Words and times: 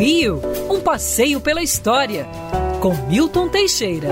Rio, 0.00 0.40
um 0.70 0.80
passeio 0.80 1.42
pela 1.42 1.62
história, 1.62 2.26
com 2.80 2.94
Milton 3.06 3.50
Teixeira. 3.50 4.08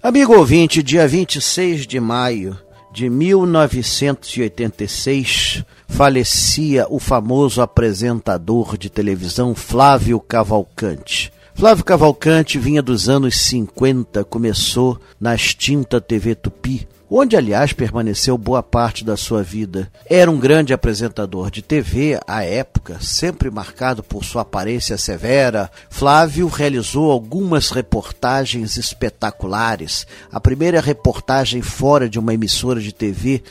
Amigo 0.00 0.32
ouvinte, 0.32 0.80
dia 0.80 1.08
26 1.08 1.88
de 1.88 1.98
maio 1.98 2.56
de 2.92 3.10
1986, 3.10 5.64
falecia 5.88 6.86
o 6.88 7.00
famoso 7.00 7.60
apresentador 7.60 8.78
de 8.78 8.88
televisão 8.88 9.56
Flávio 9.56 10.20
Cavalcante. 10.20 11.32
Flávio 11.52 11.84
Cavalcante 11.84 12.56
vinha 12.56 12.80
dos 12.80 13.08
anos 13.08 13.40
50, 13.40 14.22
começou 14.22 15.00
na 15.20 15.34
extinta 15.34 16.00
TV 16.00 16.36
Tupi, 16.36 16.86
onde, 17.14 17.36
aliás, 17.36 17.74
permaneceu 17.74 18.38
boa 18.38 18.62
parte 18.62 19.04
da 19.04 19.18
sua 19.18 19.42
vida. 19.42 19.92
Era 20.08 20.30
um 20.30 20.38
grande 20.38 20.72
apresentador 20.72 21.50
de 21.50 21.60
TV 21.60 22.18
à 22.26 22.42
época, 22.42 22.98
sempre 23.00 23.50
marcado 23.50 24.02
por 24.02 24.24
sua 24.24 24.42
aparência 24.42 24.96
severa. 24.96 25.70
Flávio 25.90 26.48
realizou 26.48 27.10
algumas 27.10 27.70
reportagens 27.70 28.78
espetaculares. 28.78 30.06
A 30.30 30.40
primeira 30.40 30.80
reportagem 30.80 31.60
fora 31.60 32.08
de 32.08 32.18
uma 32.18 32.32
emissora 32.32 32.80
de 32.80 32.94
TV 32.94 33.42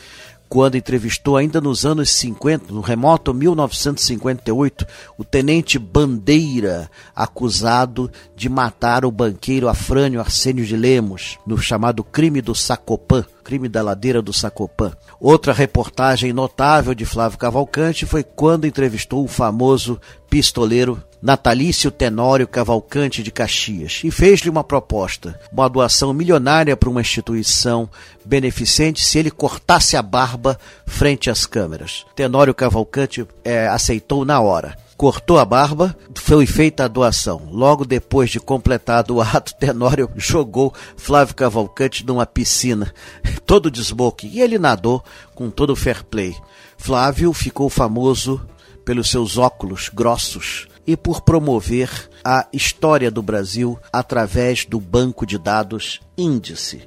quando 0.52 0.76
entrevistou 0.76 1.38
ainda 1.38 1.62
nos 1.62 1.86
anos 1.86 2.10
50, 2.10 2.74
no 2.74 2.82
remoto 2.82 3.32
1958, 3.32 4.86
o 5.16 5.24
tenente 5.24 5.78
Bandeira, 5.78 6.90
acusado 7.16 8.10
de 8.36 8.50
matar 8.50 9.06
o 9.06 9.10
banqueiro 9.10 9.66
Afrânio 9.66 10.20
Arsênio 10.20 10.66
de 10.66 10.76
Lemos, 10.76 11.38
no 11.46 11.56
chamado 11.56 12.04
crime 12.04 12.42
do 12.42 12.54
Sacopã, 12.54 13.24
crime 13.42 13.68
da 13.68 13.82
ladeira 13.82 14.22
do 14.22 14.32
Sacopã. 14.32 14.92
Outra 15.20 15.52
reportagem 15.52 16.32
notável 16.32 16.94
de 16.94 17.04
Flávio 17.04 17.38
Cavalcante 17.38 18.06
foi 18.06 18.22
quando 18.22 18.66
entrevistou 18.66 19.24
o 19.24 19.28
famoso 19.28 20.00
pistoleiro 20.30 21.02
Natalício 21.20 21.90
Tenório 21.90 22.48
Cavalcante 22.48 23.22
de 23.22 23.30
Caxias 23.30 24.00
e 24.02 24.10
fez-lhe 24.10 24.50
uma 24.50 24.64
proposta, 24.64 25.38
uma 25.52 25.68
doação 25.68 26.12
milionária 26.12 26.76
para 26.76 26.90
uma 26.90 27.00
instituição 27.00 27.88
beneficente 28.24 29.04
se 29.04 29.18
ele 29.18 29.30
cortasse 29.30 29.96
a 29.96 30.02
barba 30.02 30.58
frente 30.84 31.30
às 31.30 31.46
câmeras. 31.46 32.04
Tenório 32.16 32.52
Cavalcante 32.52 33.24
é, 33.44 33.68
aceitou 33.68 34.24
na 34.24 34.40
hora 34.40 34.76
cortou 35.02 35.36
a 35.36 35.44
barba, 35.44 35.96
foi 36.14 36.46
feita 36.46 36.84
a 36.84 36.88
doação. 36.88 37.48
Logo 37.50 37.84
depois 37.84 38.30
de 38.30 38.38
completado 38.38 39.16
o 39.16 39.20
ato, 39.20 39.52
Tenório 39.58 40.08
jogou 40.14 40.72
Flávio 40.96 41.34
Cavalcante 41.34 42.06
numa 42.06 42.24
piscina, 42.24 42.94
todo 43.44 43.68
desboque, 43.68 44.28
e 44.28 44.40
ele 44.40 44.60
nadou 44.60 45.02
com 45.34 45.50
todo 45.50 45.70
o 45.70 45.76
fair 45.76 46.04
play. 46.04 46.36
Flávio 46.78 47.32
ficou 47.32 47.68
famoso 47.68 48.40
pelos 48.84 49.10
seus 49.10 49.38
óculos 49.38 49.90
grossos 49.92 50.68
e 50.86 50.96
por 50.96 51.22
promover 51.22 51.90
a 52.24 52.46
história 52.52 53.10
do 53.10 53.22
Brasil 53.24 53.76
através 53.92 54.64
do 54.64 54.78
banco 54.78 55.26
de 55.26 55.36
dados 55.36 56.00
Índice. 56.16 56.86